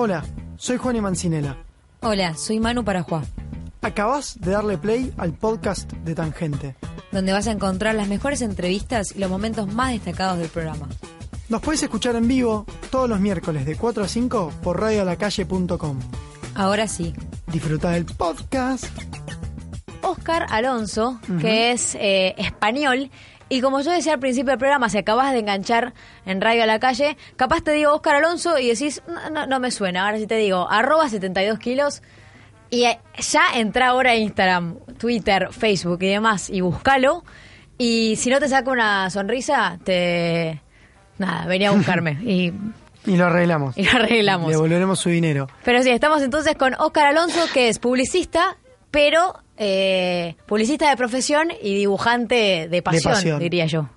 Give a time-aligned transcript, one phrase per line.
[0.00, 0.24] Hola,
[0.58, 1.56] soy Juan y Mancinela.
[2.02, 3.24] Hola, soy Manu Parajuá.
[3.82, 6.76] Acabas de darle play al podcast de Tangente,
[7.10, 10.88] donde vas a encontrar las mejores entrevistas y los momentos más destacados del programa.
[11.48, 15.98] Nos puedes escuchar en vivo todos los miércoles de 4 a 5 por radioalacalle.com.
[16.54, 17.12] Ahora sí.
[17.48, 18.84] Disfruta del podcast.
[20.02, 23.10] Oscar Alonso, que es eh, español,
[23.48, 25.94] y como yo decía al principio del programa, si acabas de enganchar
[26.26, 29.70] en Radio a la Calle, capaz te digo Oscar Alonso y decís, no, no, me
[29.70, 30.04] suena.
[30.04, 32.02] Ahora sí te digo, arroba 72 kilos.
[32.70, 37.24] Y eh, ya entra ahora a Instagram, Twitter, Facebook y demás y búscalo.
[37.78, 40.60] Y si no te saca una sonrisa, te...
[41.16, 42.12] Nada, venía a buscarme.
[42.22, 42.52] y
[43.08, 43.74] y lo arreglamos.
[43.78, 44.48] Y lo arreglamos.
[44.48, 45.48] Le devolveremos su dinero.
[45.64, 48.56] Pero sí, estamos entonces con Oscar Alonso, que es publicista,
[48.90, 53.88] pero eh, publicista de profesión y dibujante de pasión, diría yo.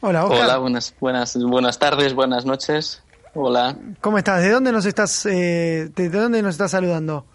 [0.00, 0.44] Hola, Oscar.
[0.44, 3.02] Hola, buenas, buenas, buenas tardes, buenas noches.
[3.34, 3.76] Hola.
[4.00, 4.42] ¿Cómo estás?
[4.42, 7.26] ¿De dónde nos estás, eh, de dónde nos estás saludando?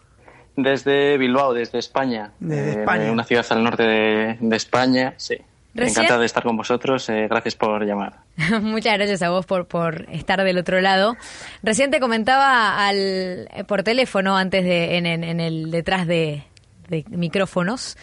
[0.55, 2.31] Desde Bilbao, desde España.
[2.39, 3.11] Desde España.
[3.11, 5.37] Una ciudad al norte de, España, sí.
[5.75, 7.09] Encantado de estar con vosotros.
[7.09, 8.19] Eh, gracias por llamar.
[8.61, 11.15] Muchas gracias a vos por, por estar del otro lado.
[11.63, 16.43] Recién te comentaba al, por teléfono, antes de, en, en el detrás de,
[17.09, 17.97] micrófonos,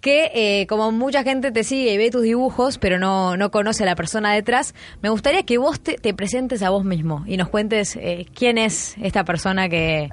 [0.00, 3.82] que eh, como mucha gente te sigue y ve tus dibujos, pero no, no conoce
[3.82, 7.48] a la persona detrás, me gustaría que vos te, presentes a vos mismo y nos
[7.48, 10.08] cuentes eh, quién es esta persona que,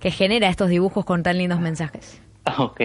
[0.00, 2.20] que, genera estos dibujos con tan lindos mensajes.
[2.58, 2.80] Ok.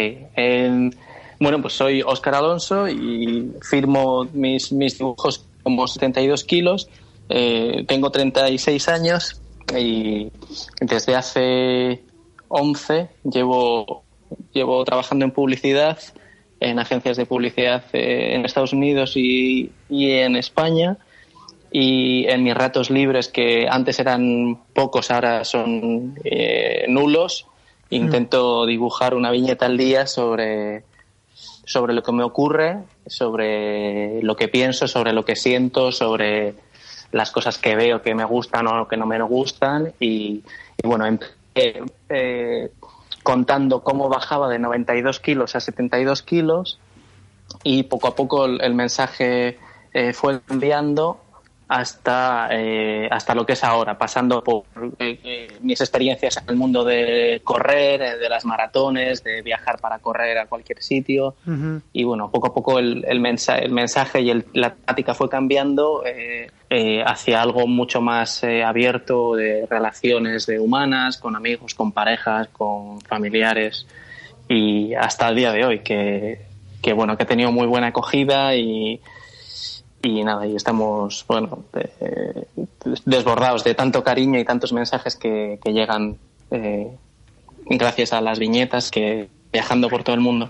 [1.39, 6.89] bueno, pues soy Óscar Alonso y firmo mis, mis dibujos como 72 kilos.
[7.29, 9.41] Eh, tengo 36 años
[9.77, 10.31] y
[10.81, 12.03] desde hace
[12.49, 14.03] 11 llevo
[14.53, 15.99] llevo trabajando en publicidad,
[16.59, 20.97] en agencias de publicidad eh, en Estados Unidos y, en España.
[21.73, 27.47] Y en mis ratos libres, que antes eran pocos, ahora son eh, nulos,
[27.89, 30.83] intento dibujar una viñeta al día sobre,
[31.65, 36.55] sobre lo que me ocurre, sobre lo que pienso, sobre lo que siento, sobre
[37.11, 39.93] las cosas que veo que me gustan o que no me gustan.
[39.99, 40.43] Y,
[40.83, 41.05] bueno,
[41.55, 42.71] eh,
[43.23, 46.79] contando cómo bajaba de 92 kilos a 72 kilos
[47.63, 49.59] y poco a poco el, mensaje
[49.93, 51.19] eh, fue cambiando
[51.71, 54.65] hasta, eh, hasta lo que es ahora, pasando por
[54.99, 59.99] eh, eh, mis experiencias en el mundo de correr, de las maratones, de viajar para
[59.99, 61.35] correr a cualquier sitio.
[61.93, 66.03] Y bueno, poco a poco el, el, mensaje, el mensaje y la táctica fue cambiando
[67.05, 73.87] hacia algo mucho más abierto de relaciones de humanas, con amigos, con parejas, con familiares.
[74.49, 76.41] Y hasta el día de hoy, que,
[76.81, 78.99] que bueno, que he tenido muy buena acogida y
[80.03, 82.45] y nada, y estamos, bueno, eh,
[83.05, 86.17] desbordados de tanto cariño y tantos mensajes que, llegan
[86.49, 86.87] eh,
[87.65, 90.49] gracias a las viñetas que viajando por todo el mundo.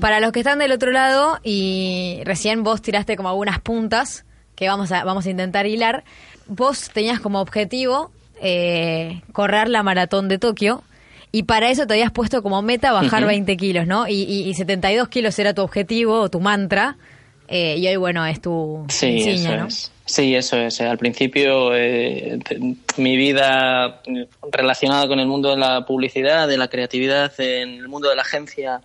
[0.00, 4.24] Para los que están del otro lado y recién vos tiraste como algunas puntas
[4.54, 6.04] que vamos a, vamos a intentar hilar,
[6.46, 10.84] vos tenías como objetivo eh, correr la maratón de Tokio
[11.32, 14.06] y para eso te habías puesto como meta bajar 20 kilos, ¿no?
[14.06, 16.96] Y, y, y 72 kilos era tu objetivo o tu mantra.
[17.48, 19.66] Eh, y hoy, bueno, es tu sí, eso ¿no?
[19.66, 19.92] Es.
[20.06, 20.80] Sí, eso es.
[20.80, 22.38] Al principio, eh,
[22.96, 24.02] mi vida
[24.50, 28.22] relacionada con el mundo de la publicidad, de la creatividad, en el mundo de la
[28.22, 28.80] agencia,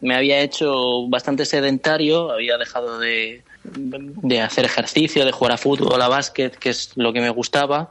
[0.00, 2.30] me había hecho bastante sedentario.
[2.30, 7.12] Había dejado de, de hacer ejercicio, de jugar a fútbol, a básquet, que es lo
[7.12, 7.90] que me gustaba.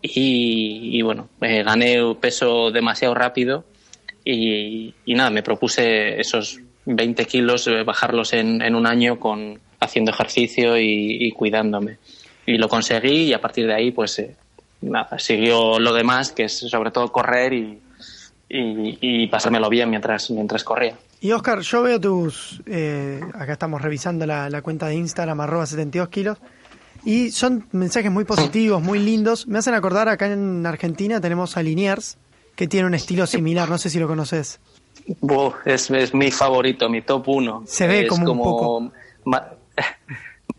[0.00, 3.64] Y, bueno, gané peso demasiado rápido.
[4.24, 9.58] Y, y nada, me propuse esos 20 kilos, eh, bajarlos en, en un año con
[9.84, 11.98] haciendo ejercicio y, cuidándome.
[12.46, 14.36] Y lo conseguí y a partir de ahí, pues eh,
[15.18, 17.80] siguió lo demás, que es sobre todo correr y,
[18.48, 20.96] y, pasármelo bien mientras, mientras corría.
[21.20, 25.64] Y Oscar, yo veo tus, eh, acá estamos revisando la, la, cuenta de Instagram, arroba
[25.64, 26.38] 72 kilos,
[27.04, 29.46] y son mensajes muy positivos, muy lindos.
[29.46, 32.18] Me hacen acordar, acá en Argentina tenemos a Liniers,
[32.54, 34.60] que tiene un estilo similar, no sé si lo conoces
[35.64, 37.62] es, mi favorito, mi top uno.
[37.66, 38.92] Se ve como, un poco.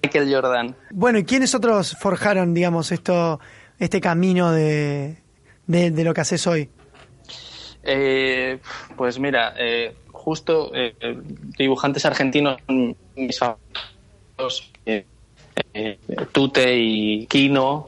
[0.03, 0.75] Michael Jordan.
[0.91, 3.39] Bueno, ¿y quiénes otros forjaron, digamos, esto,
[3.79, 5.17] este camino de,
[5.67, 6.69] de, lo que haces hoy?
[7.83, 8.59] Eh,
[8.95, 10.95] pues mira, eh, justo eh,
[11.57, 12.57] dibujantes argentinos,
[13.15, 14.71] mis favoritos,
[16.31, 17.85] Tute y Kino,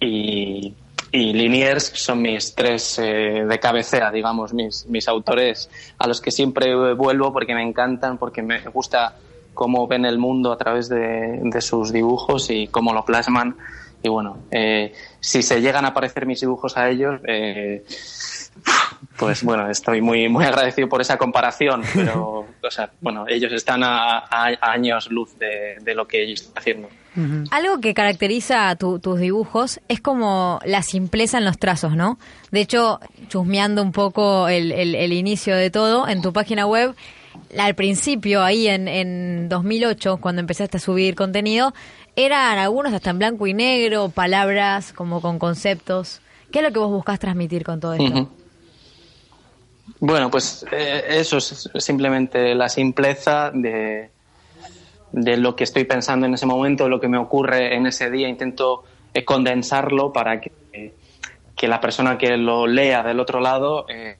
[0.00, 0.74] y
[1.10, 6.30] y Liniers son mis tres eh, de cabecera, digamos, mis, mis autores a los que
[6.30, 9.16] siempre vuelvo porque me encantan, porque me gusta
[9.54, 13.56] cómo ven el mundo a través de, sus dibujos y cómo lo plasman
[14.02, 17.84] y bueno, eh, si se llegan a aparecer mis dibujos a ellos, eh,
[19.16, 23.82] pues bueno, estoy muy, muy agradecido por esa comparación, pero, o sea, bueno, ellos están
[23.82, 24.28] a,
[24.60, 26.88] años luz de, lo que ellos están haciendo.
[27.50, 32.18] Algo que caracteriza a tus dibujos es como la simpleza en los trazos, ¿no?
[32.52, 36.94] De hecho, chusmeando un poco el, el, inicio de todo, en tu página web,
[37.58, 41.74] al principio, ahí en, en 2008, cuando empezaste a subir contenido,
[42.14, 46.20] eran algunos hasta en blanco y negro, palabras como con conceptos.
[46.52, 48.30] ¿Qué es lo que vos buscás transmitir con todo esto?
[50.00, 54.10] Bueno, pues eh, eso es simplemente la simpleza de,
[55.12, 58.28] de lo que estoy pensando en ese momento, lo que me ocurre en ese día.
[58.28, 58.84] Intento
[59.14, 60.52] eh, condensarlo para que,
[61.56, 64.18] que, la persona que lo lea del otro lado eh,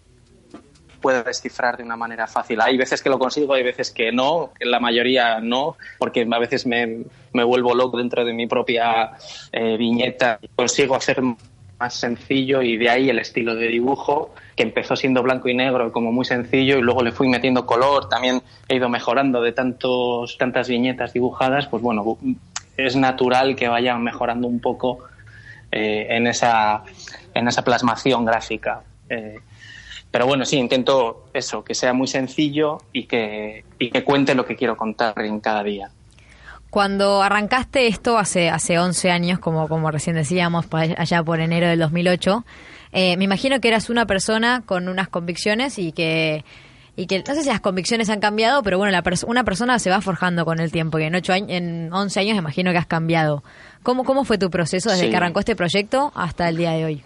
[1.01, 2.61] pueda descifrar de una manera fácil.
[2.61, 6.67] Hay veces que lo consigo, hay veces que no, la mayoría no, porque a veces
[6.67, 9.13] me, me vuelvo loco dentro de mi propia
[9.53, 10.39] eh, viñeta.
[10.57, 11.21] Consigo hacer
[11.79, 15.93] más sencillo y de ahí el estilo de dibujo que empezó siendo blanco y negro
[15.93, 20.37] como muy sencillo y luego le fui metiendo color, también he ido mejorando de tantos
[20.39, 22.19] tantas viñetas dibujadas, pues bueno,
[22.77, 25.01] es natural que vaya mejorando un poco
[25.71, 26.83] eh, en esa
[27.35, 28.83] en esa plasmación gráfica.
[29.09, 29.39] Eh,
[30.11, 34.47] pero bueno, sí, intento eso, que sea muy sencillo y que, y que cuente lo
[34.47, 35.91] que quiero contar en cada día.
[36.71, 41.79] Cuando arrancaste esto hace, hace 11 años, como, como recién decíamos, allá por enero del
[41.79, 42.45] 2008,
[42.93, 46.45] eh, me imagino que eras una persona con unas convicciones y que,
[46.95, 49.89] y que no sé si las convicciones han cambiado, pero bueno, la una persona se
[49.89, 52.87] va forjando con el tiempo y en, ocho años, en 11 años imagino que has
[52.87, 53.43] cambiado.
[53.83, 57.03] ¿Cómo, cómo fue tu proceso desde que arrancó este proyecto hasta el día de hoy?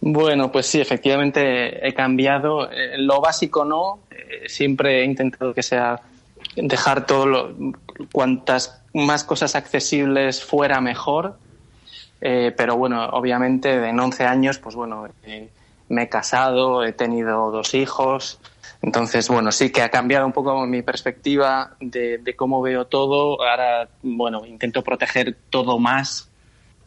[0.00, 2.70] Bueno, pues sí, efectivamente he cambiado.
[2.70, 6.00] Eh, lo básico no, eh, siempre he intentado que sea
[6.56, 7.54] dejar todo lo,
[8.12, 11.38] cuantas más cosas accesibles fuera mejor.
[12.20, 15.08] Eh, pero bueno, obviamente en 11 años, pues bueno,
[15.88, 18.38] me he casado, he tenido dos hijos.
[18.80, 23.42] Entonces, bueno, sí que ha cambiado un poco mi perspectiva de, de cómo veo todo.
[23.42, 26.28] Ahora, bueno, intento proteger todo más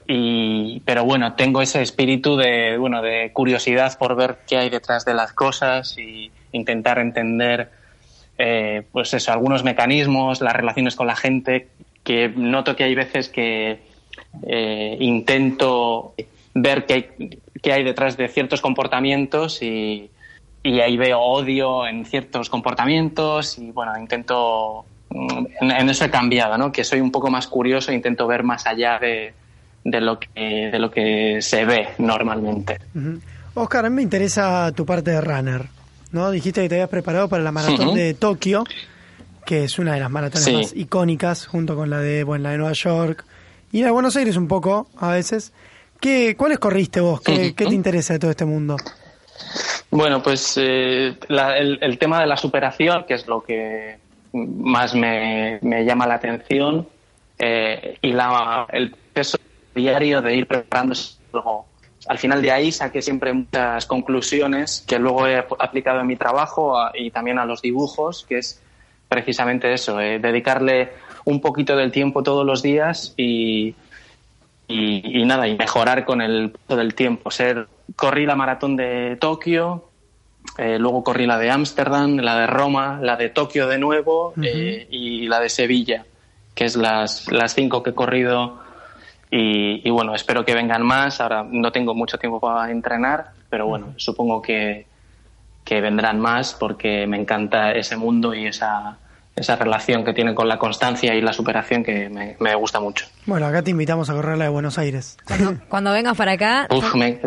[0.08, 5.04] y, pero bueno, tengo ese espíritu de, bueno, de curiosidad por ver qué hay detrás
[5.04, 7.72] de las cosas y intentar entender,
[8.38, 11.70] eh, pues eso, algunos mecanismos, las relaciones con la gente,
[12.04, 13.80] que noto que hay veces que
[14.48, 16.14] eh, intento
[16.54, 20.12] ver qué qué hay detrás de ciertos comportamientos y,
[20.62, 26.60] y ahí veo odio en ciertos comportamientos y bueno, intento, mm, en, eso he cambiado,
[26.60, 26.72] ¿no?
[26.72, 29.34] Que soy un poco más curioso, intento ver más allá de
[29.86, 32.80] de lo que, de lo que se ve normalmente.
[33.54, 35.66] Oscar, a mí me interesa tu parte de runner.
[36.16, 36.32] ¿No?
[36.32, 38.64] Dijiste que te habías preparado para la maratón de Tokio,
[39.46, 42.58] que es una de las maratones más icónicas, junto con la de, bueno, la de
[42.58, 43.26] Nueva York
[43.72, 45.54] y la de Buenos Aires un poco, a veces.
[46.00, 47.22] ¿Qué, ¿Cuáles corriste vos?
[47.22, 48.78] ¿Qué, te interesa de todo este mundo?
[49.92, 53.98] Bueno, pues eh, el, tema de la superación, que es lo que
[54.34, 56.88] más me, llama la atención,
[57.38, 59.38] eh, y la, el peso
[59.76, 61.66] diario de ir preparándose luego.
[62.08, 66.78] Al final de ahí saqué siempre muchas conclusiones que luego he aplicado en mi trabajo
[66.94, 68.62] y también a los dibujos, que es
[69.08, 70.92] precisamente eso, eh, dedicarle
[71.26, 73.76] un poquito del tiempo todos los días y,
[74.68, 77.32] y, nada, y mejorar con el paso del tiempo.
[77.32, 79.90] Ser, corrí la maratón de Tokio,
[80.58, 84.88] eh, luego corrí la de Ámsterdam, la de Roma, la de Tokio de nuevo eh,
[84.92, 86.06] y la de Sevilla,
[86.54, 88.65] que es las, las cinco que he corrido
[89.32, 91.20] y, bueno, espero que vengan más.
[91.20, 94.86] Ahora no tengo mucho tiempo para entrenar, pero bueno, supongo que,
[95.64, 98.98] que vendrán más porque me encanta ese mundo y esa,
[99.36, 103.08] esa relación que tiene con la constancia y la superación que me, me, gusta mucho.
[103.26, 105.18] Bueno, acá te invitamos a correr la de Buenos Aires.
[105.70, 106.68] Cuando, vengas para acá...
[106.70, 107.20] Uf, me,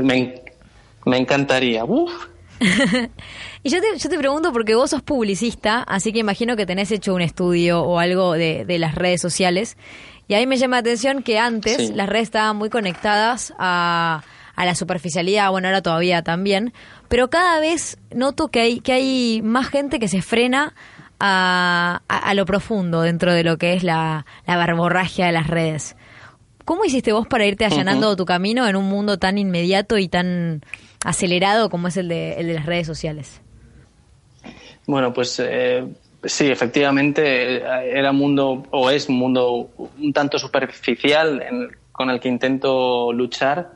[1.05, 1.85] me, encantaría.
[3.63, 6.91] y yo te, yo te pregunto porque vos sos publicista, así que imagino que tenés
[6.91, 9.77] hecho un estudio o algo de, de las redes sociales.
[10.29, 14.23] Y ahí me llama la atención que antes las redes estaban muy conectadas a,
[14.55, 16.75] a la superficialidad, bueno, ahora todavía también,
[17.09, 20.75] pero cada vez noto que hay, que hay más gente que se frena
[21.19, 25.97] a, a, lo profundo dentro de lo que es la, la barborragia de las redes.
[26.65, 30.61] ¿Cómo hiciste vos para irte allanando tu camino en un mundo tan inmediato y tan
[31.03, 33.41] acelerado como es el de, el de las redes sociales?
[34.87, 35.87] Bueno, pues eh,
[36.25, 42.29] Sí, efectivamente, era un mundo, o es un mundo un tanto superficial con el que
[42.29, 43.71] intento luchar.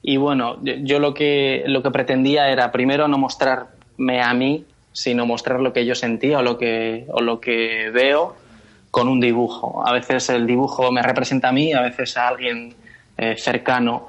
[0.00, 5.26] Y bueno, yo lo que, lo que pretendía era primero no mostrarme a mí, sino
[5.26, 8.36] mostrar lo que yo sentía o lo que, o lo que veo,
[8.92, 9.82] con un dibujo.
[9.84, 12.74] A veces el dibujo me representa a mí, a veces a alguien
[13.16, 14.06] eh, cercano,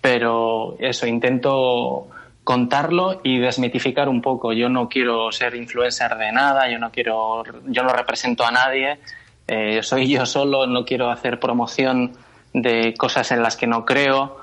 [0.00, 2.06] pero eso, intento
[2.44, 4.52] contarlo y desmitificar un poco.
[4.52, 8.98] Yo no quiero ser influencer de nada, yo no quiero, yo no represento a nadie,
[9.46, 12.12] eh, soy yo solo, no quiero hacer promoción
[12.52, 14.42] de cosas en las que no creo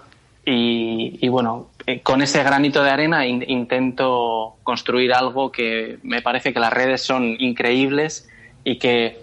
[0.51, 6.59] y, bueno, eh, con ese granito de arena intento construir algo que me parece que
[6.59, 8.27] las redes son increíbles
[8.63, 9.21] y que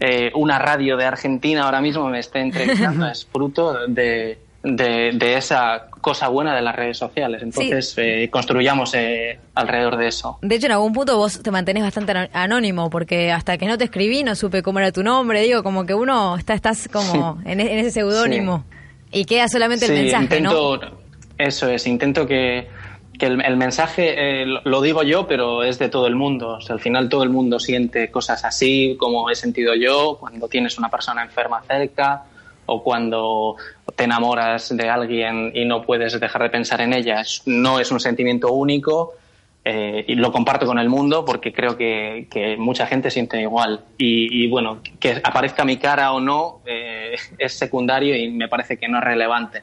[0.00, 5.86] eh, una radio de Argentina ahora mismo me esté entrevistando es fruto de, de, esa
[6.00, 7.42] cosa buena de las redes sociales.
[7.42, 10.38] Entonces, eh, construyamos eh, alrededor de eso.
[10.42, 13.84] De hecho, en algún punto vos te mantenés bastante anónimo, porque hasta que no te
[13.84, 15.42] escribí no supe cómo era tu nombre.
[15.42, 18.64] Digo, como que uno está, estás como en, ese seudónimo
[19.12, 20.78] y queda solamente el mensaje, ¿no?
[21.38, 22.66] Eso es, intento que,
[23.20, 26.58] el, mensaje eh, lo digo yo, pero es de todo el mundo.
[26.68, 30.88] al final todo el mundo siente cosas así, como he sentido yo, cuando tienes una
[30.88, 32.24] persona enferma cerca
[32.66, 33.56] o cuando
[33.94, 37.22] te enamoras de alguien y no puedes dejar de pensar en ella.
[37.46, 39.14] No es un sentimiento único
[39.68, 43.80] eh, y lo comparto con el mundo porque creo que, mucha gente siente igual.
[43.98, 48.86] Y, bueno, que aparezca mi cara o no eh, es secundario y me parece que
[48.86, 49.62] no es relevante.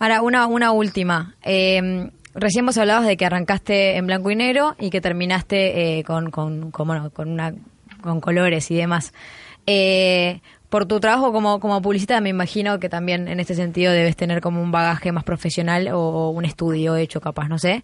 [0.00, 1.36] Ahora, una, una última.
[1.44, 6.32] Eh, recién vos hablabas de que arrancaste en blanco y negro y que terminaste con,
[6.32, 7.54] con, con, con, una,
[8.00, 9.12] con colores y demás.
[10.68, 14.40] Por tu trabajo como, como publicista me imagino que también en este sentido debes tener
[14.40, 17.82] como un bagaje más profesional o un estudio hecho capaz, no sé.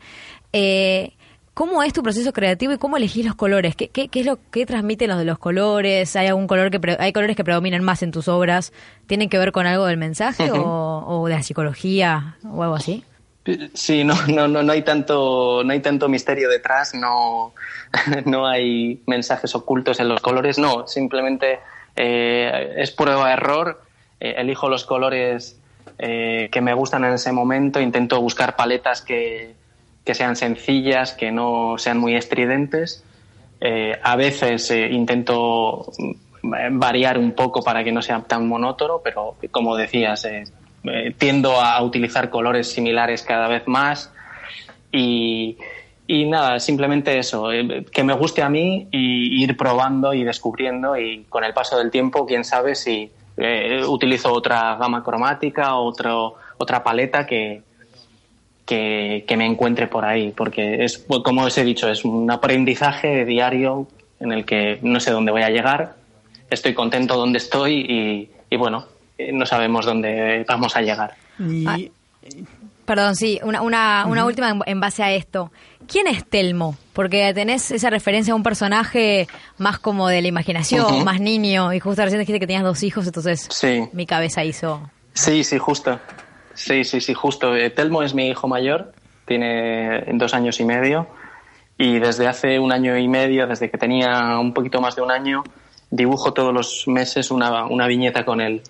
[0.52, 1.12] Eh,
[1.54, 3.76] ¿Cómo es tu proceso creativo y cómo elegís los colores?
[3.76, 6.16] ¿Qué, qué, es lo que transmiten los de los colores?
[6.16, 8.72] ¿Hay algún color que hay colores que predominan más en tus obras?
[9.06, 13.04] ¿Tienen que ver con algo del mensaje o, o, de la psicología o algo así?
[13.72, 17.54] Sí, no, no, no, no hay tanto, no hay tanto misterio detrás, no,
[18.24, 21.60] no hay mensajes ocultos en los colores, no, simplemente
[21.96, 23.82] eh, es prueba-error,
[24.20, 25.60] eh, elijo los colores
[25.98, 29.54] eh, que me gustan en ese momento, intento buscar paletas que,
[30.12, 33.02] sean sencillas, que no sean muy estridentes.
[34.02, 35.90] a veces intento
[36.42, 40.28] variar un poco para que no sea tan monótono, pero como decías,
[41.16, 44.12] tiendo a utilizar colores similares cada vez más.
[44.92, 45.56] Y,
[46.06, 50.98] y nada, simplemente eso, eh, que me guste a mí y ir probando y descubriendo
[50.98, 56.34] y con el paso del tiempo, quién sabe si eh, utilizo otra gama cromática, otro,
[56.58, 57.62] otra paleta que,
[58.66, 63.88] que, me encuentre por ahí, porque es, como os he dicho, es un aprendizaje diario
[64.20, 65.94] en el que no sé dónde voy a llegar,
[66.50, 71.14] estoy contento donde estoy y, bueno, eh, no sabemos dónde vamos a llegar.
[71.66, 71.78] Ah,
[72.84, 75.50] perdón, sí, una, una, una última en base a esto.
[75.86, 76.76] ¿Quién es Telmo?
[76.92, 81.80] Porque tenés esa referencia a un personaje más como de la imaginación, más niño, y
[81.80, 83.48] justo recién dijiste que tenías dos hijos, entonces
[83.92, 84.90] mi cabeza hizo...
[85.12, 86.00] Sí, sí, justo.
[86.54, 87.54] Sí, sí, sí, justo.
[87.54, 88.92] Eh, Telmo es mi hijo mayor,
[89.26, 91.06] tiene dos años y medio,
[91.76, 95.10] y desde hace un año y medio, desde que tenía un poquito más de un
[95.10, 95.42] año,
[95.90, 98.62] dibujo todos los meses una, una viñeta con él.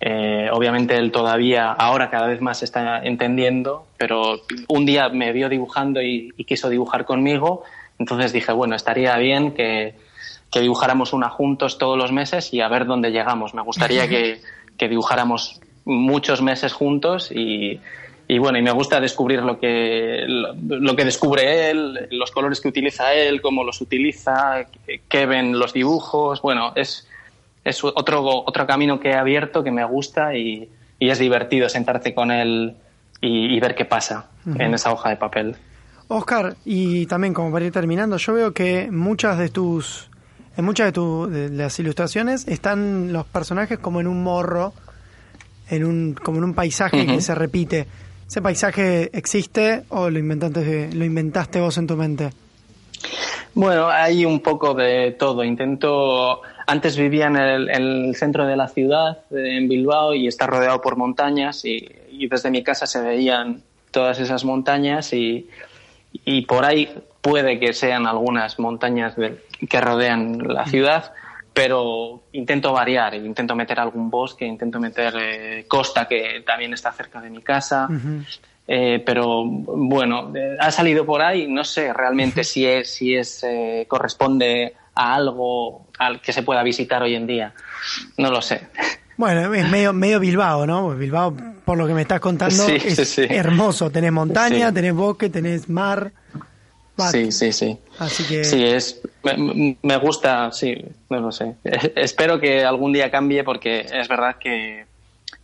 [0.00, 5.48] Eh, obviamente él todavía, ahora cada vez más está entendiendo, pero un día me vio
[5.48, 7.64] dibujando y, quiso dibujar conmigo,
[7.98, 9.94] entonces dije, bueno, estaría bien que,
[10.54, 13.54] dibujáramos una juntos todos los meses y a ver dónde llegamos.
[13.54, 14.40] Me gustaría que,
[14.78, 17.80] dibujáramos muchos meses juntos y,
[18.38, 23.14] bueno, y me gusta descubrir lo que, lo, que descubre él, los colores que utiliza
[23.14, 24.66] él, cómo los utiliza,
[25.08, 26.40] qué ven los dibujos.
[26.40, 27.07] Bueno, es,
[27.68, 30.68] es otro, otro camino que he abierto que me gusta y,
[31.00, 32.74] es divertido sentarte con él
[33.20, 34.26] y, ver qué pasa
[34.58, 35.56] en esa hoja de papel.
[36.08, 40.08] Oscar, y también como para ir terminando, yo veo que muchas de tus,
[40.56, 44.72] en muchas de, de las ilustraciones están los personajes como en un morro,
[45.70, 47.86] en un, como en un paisaje que se repite.
[48.26, 52.30] ¿Ese paisaje existe o lo inventaste, lo inventaste vos en tu mente?
[53.54, 55.42] Bueno, hay un poco de todo.
[55.44, 56.42] Intento.
[56.70, 61.64] Antes vivía en el, centro de la ciudad, en Bilbao, y está rodeado por montañas,
[61.64, 61.88] y,
[62.28, 65.48] desde mi casa se veían todas esas montañas, y,
[66.46, 69.14] por ahí puede que sean algunas montañas
[69.66, 71.14] que rodean la ciudad,
[71.54, 77.18] pero intento variar, intento meter algún bosque, intento meter eh, costa que también está cerca
[77.22, 77.88] de mi casa.
[78.70, 83.42] Eh, pero bueno, eh, ha salido por ahí, no sé realmente si es, si es
[83.42, 87.54] eh, corresponde a algo al que se pueda visitar hoy en día.
[88.16, 88.66] No lo sé.
[89.16, 90.90] Bueno, es medio, medio Bilbao, ¿no?
[90.90, 93.90] Bilbao, por lo que me estás contando, es hermoso.
[93.90, 96.12] Tenés montaña, tenés bosque, tenés mar.
[97.12, 97.78] Sí, sí, sí.
[98.00, 98.44] Así que...
[98.44, 99.00] Sí, es,
[99.82, 101.54] Me, gusta, sí, no lo sé.
[101.94, 104.84] Espero que algún día cambie porque es verdad que,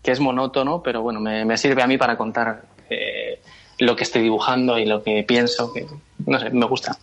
[0.03, 3.41] es monótono, pero bueno, me, sirve a mí para contar eh,
[3.79, 5.87] lo que estoy dibujando y lo que pienso, que
[6.27, 6.99] no sé, me gusta.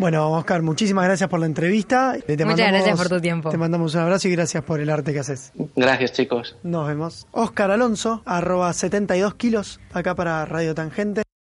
[0.00, 2.16] Bueno, Oscar, muchísimas gracias por la entrevista.
[2.26, 3.50] Muchas gracias por tu tiempo.
[3.50, 5.52] Te mandamos un abrazo y gracias por el arte que haces.
[5.76, 6.56] Gracias, chicos.
[6.62, 7.26] Nos vemos.
[7.32, 11.29] Oscar Alonso, arroba 72 kilos, acá para Radio Tangente.